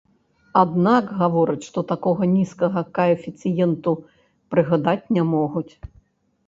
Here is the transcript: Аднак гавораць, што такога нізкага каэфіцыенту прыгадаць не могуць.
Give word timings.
Аднак 0.61 1.11
гавораць, 1.19 1.65
што 1.67 1.83
такога 1.91 2.23
нізкага 2.37 2.83
каэфіцыенту 2.99 3.91
прыгадаць 4.57 5.03
не 5.19 5.23
могуць. 5.37 5.71